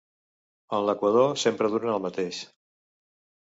En 0.77 0.87
l'equador 0.87 1.31
sempre 1.43 1.71
duren 1.77 1.95
el 1.99 2.05
mateix. 2.09 2.43